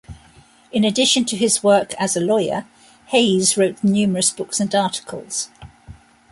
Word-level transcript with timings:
In 0.71 0.83
addition 0.83 1.25
to 1.25 1.37
his 1.37 1.61
work 1.61 1.93
as 1.99 2.17
a 2.17 2.21
lawyer, 2.21 2.65
Hays 3.09 3.55
wrote 3.55 3.83
numerous 3.83 4.31
books 4.31 4.59
and 4.59 4.73
articles. 4.73 5.51